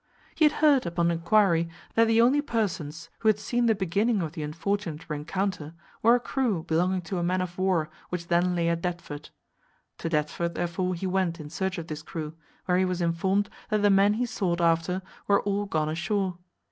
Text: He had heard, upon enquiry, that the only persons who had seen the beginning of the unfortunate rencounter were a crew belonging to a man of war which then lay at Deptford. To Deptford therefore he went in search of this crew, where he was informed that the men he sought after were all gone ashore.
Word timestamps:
He 0.33 0.45
had 0.45 0.53
heard, 0.63 0.87
upon 0.87 1.11
enquiry, 1.11 1.69
that 1.93 2.07
the 2.07 2.21
only 2.21 2.41
persons 2.41 3.11
who 3.19 3.27
had 3.29 3.37
seen 3.37 3.67
the 3.67 3.75
beginning 3.75 4.23
of 4.23 4.31
the 4.31 4.41
unfortunate 4.41 5.07
rencounter 5.07 5.75
were 6.01 6.15
a 6.15 6.19
crew 6.19 6.63
belonging 6.63 7.03
to 7.03 7.19
a 7.19 7.23
man 7.23 7.39
of 7.39 7.55
war 7.59 7.87
which 8.09 8.25
then 8.27 8.55
lay 8.55 8.67
at 8.69 8.81
Deptford. 8.81 9.29
To 9.99 10.09
Deptford 10.09 10.55
therefore 10.55 10.95
he 10.95 11.05
went 11.05 11.39
in 11.39 11.51
search 11.51 11.77
of 11.77 11.85
this 11.85 12.01
crew, 12.01 12.33
where 12.65 12.79
he 12.79 12.85
was 12.85 12.99
informed 12.99 13.47
that 13.69 13.83
the 13.83 13.91
men 13.91 14.15
he 14.15 14.25
sought 14.25 14.59
after 14.59 15.03
were 15.27 15.43
all 15.43 15.67
gone 15.67 15.87
ashore. 15.89 16.39